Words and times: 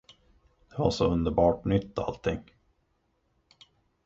Det 0.69 0.77
var 0.77 0.91
så 0.91 1.05
underbart 1.07 1.65
nytt 1.65 1.99
allting. 1.99 2.39